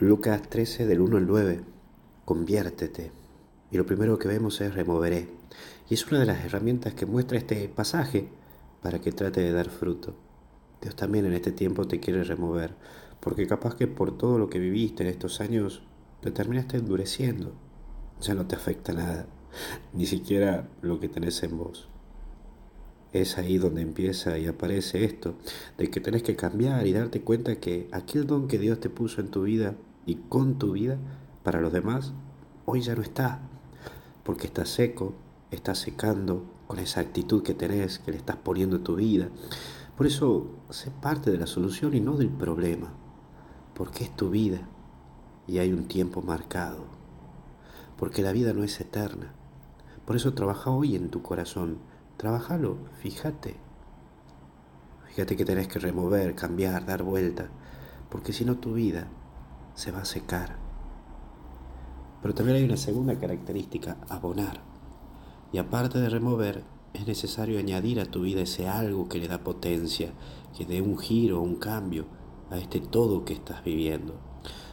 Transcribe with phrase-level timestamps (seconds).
[0.00, 1.60] Lucas 13 del 1 al 9.
[2.24, 3.10] Conviértete.
[3.72, 5.28] Y lo primero que vemos es removeré.
[5.90, 8.28] Y es una de las herramientas que muestra este pasaje
[8.80, 10.14] para que trate de dar fruto.
[10.80, 12.76] Dios también en este tiempo te quiere remover,
[13.18, 15.82] porque capaz que por todo lo que viviste en estos años
[16.20, 17.54] te terminaste endureciendo.
[18.20, 19.26] Ya no te afecta nada,
[19.92, 21.88] ni siquiera lo que tenés en vos.
[23.12, 25.34] Es ahí donde empieza y aparece esto,
[25.76, 29.20] de que tenés que cambiar y darte cuenta que aquel don que Dios te puso
[29.20, 29.74] en tu vida
[30.08, 30.98] y con tu vida
[31.44, 32.12] para los demás,
[32.64, 33.38] hoy ya no está,
[34.24, 35.14] porque está seco,
[35.52, 39.28] está secando con esa actitud que tenés, que le estás poniendo en tu vida.
[39.96, 42.88] Por eso, sé parte de la solución y no del problema,
[43.74, 44.66] porque es tu vida
[45.46, 46.86] y hay un tiempo marcado,
[47.96, 49.32] porque la vida no es eterna.
[50.04, 51.78] Por eso trabaja hoy en tu corazón
[52.18, 53.54] Trabájalo, fíjate.
[55.06, 57.46] Fíjate que tenés que remover, cambiar, dar vuelta,
[58.10, 59.06] porque si no tu vida
[59.78, 60.56] se va a secar.
[62.20, 64.60] Pero también hay una segunda característica, abonar.
[65.52, 69.44] Y aparte de remover, es necesario añadir a tu vida ese algo que le da
[69.44, 70.10] potencia,
[70.56, 72.06] que dé un giro, un cambio
[72.50, 74.18] a este todo que estás viviendo.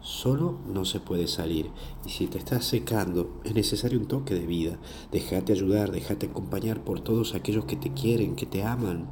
[0.00, 1.70] Solo no se puede salir
[2.06, 4.78] y si te estás secando es necesario un toque de vida.
[5.12, 9.10] Déjate ayudar, déjate acompañar por todos aquellos que te quieren, que te aman.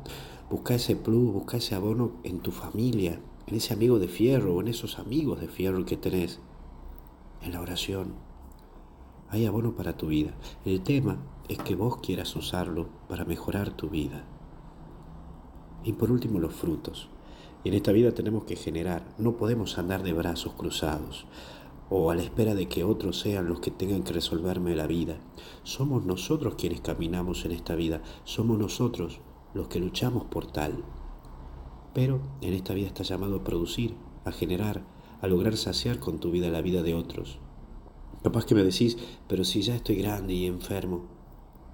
[0.48, 4.60] Busca ese plus, busca ese abono en tu familia, en ese amigo de fierro o
[4.60, 6.40] en esos amigos de fierro que tenés.
[7.42, 8.14] En la oración.
[9.28, 10.34] Hay abono para tu vida.
[10.64, 14.24] El tema es que vos quieras usarlo para mejorar tu vida.
[15.82, 17.10] Y por último los frutos.
[17.64, 21.26] Y en esta vida tenemos que generar, no podemos andar de brazos cruzados
[21.90, 25.18] o a la espera de que otros sean los que tengan que resolverme la vida.
[25.62, 29.20] Somos nosotros quienes caminamos en esta vida, somos nosotros
[29.52, 30.82] los que luchamos por tal.
[31.94, 34.82] Pero en esta vida está llamado a producir, a generar,
[35.22, 37.38] a lograr saciar con tu vida la vida de otros.
[38.22, 41.04] Capaz que me decís, pero si ya estoy grande y enfermo,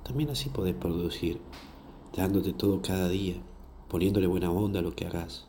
[0.05, 1.41] también así podés producir,
[2.15, 3.37] dándote todo cada día,
[3.89, 5.47] poniéndole buena onda a lo que hagas.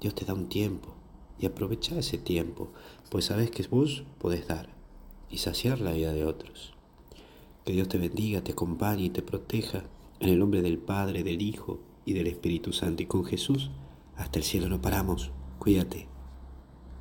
[0.00, 0.94] Dios te da un tiempo
[1.40, 2.70] y aprovecha ese tiempo,
[3.10, 4.68] pues sabes que vos podés dar
[5.28, 6.72] y saciar la vida de otros.
[7.64, 9.82] Que Dios te bendiga, te acompañe y te proteja
[10.20, 13.70] en el nombre del Padre, del Hijo y del Espíritu Santo y con Jesús.
[14.16, 15.30] Hasta el cielo no paramos.
[15.58, 16.11] Cuídate.